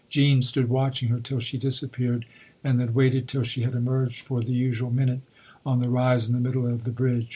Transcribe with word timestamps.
Jean 0.09 0.41
stood 0.41 0.67
watching 0.67 1.09
her 1.09 1.19
till 1.19 1.39
she 1.39 1.59
disappeared 1.59 2.25
and 2.63 2.79
then 2.79 2.91
waited 2.91 3.27
till 3.27 3.43
she 3.43 3.61
had 3.61 3.75
emerged 3.75 4.21
for 4.21 4.41
the 4.41 4.51
usual 4.51 4.89
minute 4.89 5.21
on 5.63 5.79
the 5.79 5.89
rise 5.89 6.25
in 6.27 6.33
the 6.33 6.41
middle 6.41 6.65
of 6.65 6.85
the 6.85 6.91
bridge. 6.91 7.29